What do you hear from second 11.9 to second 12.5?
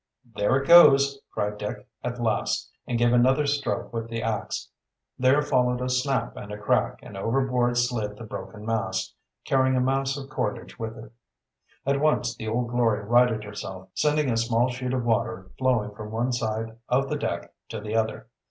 once the